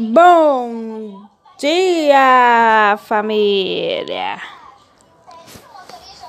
[0.00, 1.28] Bom
[1.60, 4.59] dia, família!